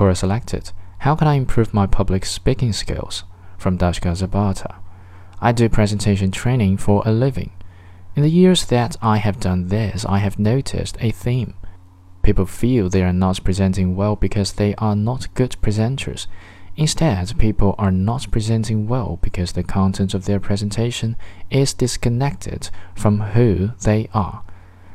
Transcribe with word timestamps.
Quora 0.00 0.16
selected. 0.16 0.72
How 1.00 1.14
can 1.14 1.28
I 1.28 1.34
improve 1.34 1.74
my 1.74 1.86
public 1.86 2.24
speaking 2.24 2.72
skills? 2.72 3.24
From 3.58 3.76
Dashka 3.76 4.16
Zabata. 4.16 4.76
I 5.42 5.52
do 5.52 5.68
presentation 5.68 6.30
training 6.30 6.78
for 6.78 7.02
a 7.04 7.12
living. 7.12 7.50
In 8.16 8.22
the 8.22 8.30
years 8.30 8.64
that 8.64 8.96
I 9.02 9.18
have 9.18 9.40
done 9.40 9.68
this, 9.68 10.06
I 10.06 10.20
have 10.20 10.38
noticed 10.38 10.96
a 11.00 11.10
theme. 11.10 11.52
People 12.22 12.46
feel 12.46 12.88
they 12.88 13.02
are 13.02 13.12
not 13.12 13.44
presenting 13.44 13.94
well 13.94 14.16
because 14.16 14.54
they 14.54 14.74
are 14.76 14.96
not 14.96 15.34
good 15.34 15.56
presenters. 15.60 16.26
Instead, 16.78 17.38
people 17.38 17.74
are 17.76 17.92
not 17.92 18.26
presenting 18.30 18.88
well 18.88 19.18
because 19.20 19.52
the 19.52 19.62
content 19.62 20.14
of 20.14 20.24
their 20.24 20.40
presentation 20.40 21.14
is 21.50 21.74
disconnected 21.74 22.70
from 22.94 23.20
who 23.20 23.72
they 23.82 24.08
are. 24.14 24.44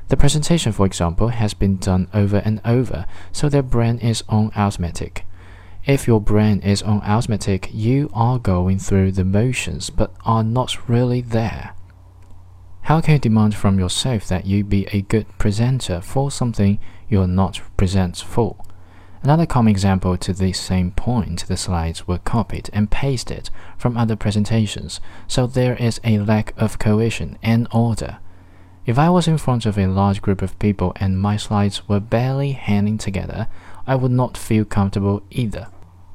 The 0.08 0.18
presentation, 0.18 0.72
for 0.72 0.86
example, 0.86 1.30
has 1.30 1.54
been 1.56 1.78
done 1.78 2.08
over 2.14 2.38
and 2.38 2.62
over, 2.64 3.08
so 3.32 3.50
their 3.50 3.64
brain 3.64 3.98
is 3.98 4.24
on 4.30 4.52
automatic. 4.56 5.26
If 5.86 6.08
your 6.08 6.22
brain 6.22 6.62
is 6.62 6.84
on 6.84 7.02
automatic, 7.02 7.70
you 7.74 8.10
are 8.14 8.38
going 8.38 8.80
through 8.80 9.14
the 9.14 9.26
motions 9.26 9.90
but 9.90 10.14
are 10.24 10.44
not 10.44 10.88
really 10.88 11.22
there. 11.22 11.76
How 12.82 13.02
can 13.02 13.14
you 13.14 13.20
demand 13.20 13.56
from 13.56 13.80
yourself 13.80 14.28
that 14.28 14.46
you 14.46 14.64
be 14.64 14.88
a 14.92 15.02
good 15.02 15.26
presenter 15.40 16.02
for 16.02 16.30
something 16.30 16.78
you're 17.10 17.28
not 17.28 17.62
present 17.76 18.18
for? 18.18 18.58
Another 19.24 19.48
common 19.48 19.72
example 19.72 20.18
to 20.18 20.34
this 20.34 20.60
same 20.60 20.92
point, 20.92 21.48
the 21.48 21.58
slides 21.58 22.08
were 22.08 22.20
copied 22.20 22.70
and 22.74 22.92
pasted 22.92 23.50
from 23.76 23.98
other 23.98 24.16
presentations, 24.16 25.02
so 25.28 25.48
there 25.48 25.76
is 25.78 26.00
a 26.04 26.20
lack 26.20 26.54
of 26.58 26.78
cohesion 26.78 27.40
and 27.42 27.68
order. 27.72 28.20
If 28.86 29.00
I 29.00 29.10
was 29.10 29.28
in 29.28 29.40
front 29.40 29.66
of 29.66 29.80
a 29.80 29.88
large 29.88 30.22
group 30.22 30.44
of 30.44 30.60
people 30.60 30.94
and 30.98 31.20
my 31.20 31.38
slides 31.38 31.90
were 31.90 32.00
barely 32.00 32.52
hanging 32.52 33.00
together, 33.00 33.48
I 33.88 33.96
would 33.96 34.12
not 34.12 34.38
feel 34.38 34.64
comfortable 34.64 35.24
either. 35.32 35.70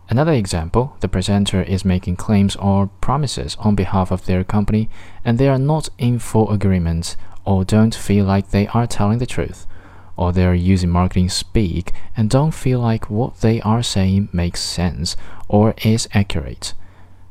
Another 0.08 0.32
example, 0.32 0.96
the 1.00 1.08
presenter 1.08 1.62
is 1.62 1.84
making 1.84 2.14
claims 2.16 2.54
or 2.54 2.86
promises 3.00 3.56
on 3.58 3.74
behalf 3.74 4.12
of 4.12 4.26
their 4.26 4.44
company 4.44 4.88
and 5.24 5.36
they 5.36 5.48
are 5.48 5.58
not 5.58 5.88
in 5.98 6.20
full 6.20 6.48
agreement 6.50 7.16
or 7.44 7.64
don't 7.64 7.94
feel 7.94 8.24
like 8.24 8.50
they 8.50 8.68
are 8.68 8.86
telling 8.86 9.18
the 9.18 9.26
truth, 9.26 9.66
or 10.16 10.32
they 10.32 10.44
are 10.44 10.54
using 10.54 10.90
marketing 10.90 11.28
speak 11.28 11.92
and 12.16 12.30
don't 12.30 12.52
feel 12.52 12.78
like 12.78 13.10
what 13.10 13.40
they 13.40 13.60
are 13.62 13.82
saying 13.82 14.28
makes 14.32 14.60
sense 14.60 15.16
or 15.48 15.74
is 15.82 16.08
accurate. 16.14 16.74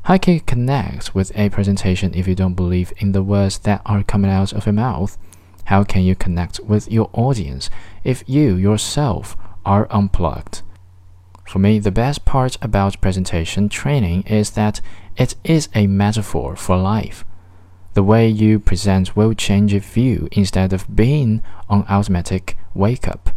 How 0.03 0.17
can 0.17 0.33
you 0.33 0.41
connect 0.41 1.15
with 1.15 1.31
a 1.37 1.49
presentation 1.49 2.13
if 2.13 2.27
you 2.27 2.35
don't 2.35 2.55
believe 2.55 2.91
in 2.97 3.13
the 3.13 3.23
words 3.23 3.59
that 3.59 3.81
are 3.85 4.03
coming 4.03 4.31
out 4.31 4.51
of 4.51 4.65
your 4.65 4.73
mouth? 4.73 5.17
How 5.69 5.83
can 5.83 6.01
you 6.01 6.15
connect 6.15 6.59
with 6.61 6.91
your 6.91 7.11
audience 7.13 7.69
if 8.03 8.23
you 8.25 8.55
yourself 8.55 9.37
are 9.63 9.87
unplugged? 9.91 10.63
For 11.47 11.59
me, 11.59 11.77
the 11.77 11.91
best 11.91 12.25
part 12.25 12.57
about 12.59 12.99
presentation 13.01 13.69
training 13.69 14.23
is 14.23 14.49
that 14.51 14.81
it 15.15 15.35
is 15.43 15.69
a 15.75 15.85
metaphor 15.85 16.55
for 16.55 16.75
life. 16.75 17.23
The 17.93 18.01
way 18.01 18.27
you 18.27 18.57
present 18.59 19.15
will 19.15 19.35
change 19.35 19.71
your 19.71 19.81
view 19.81 20.27
instead 20.31 20.73
of 20.73 20.95
being 20.95 21.43
on 21.69 21.85
automatic 21.87 22.57
wake 22.73 23.07
up. 23.07 23.29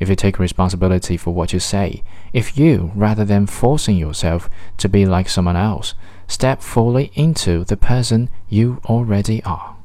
If 0.00 0.08
you 0.08 0.16
take 0.16 0.38
responsibility 0.38 1.18
for 1.18 1.34
what 1.34 1.52
you 1.52 1.60
say, 1.60 2.02
if 2.32 2.56
you, 2.56 2.90
rather 2.94 3.26
than 3.26 3.46
forcing 3.46 3.98
yourself 3.98 4.48
to 4.78 4.88
be 4.88 5.04
like 5.04 5.28
someone 5.28 5.56
else, 5.56 5.92
step 6.26 6.62
fully 6.62 7.12
into 7.12 7.64
the 7.64 7.76
person 7.76 8.30
you 8.48 8.80
already 8.86 9.42
are. 9.42 9.75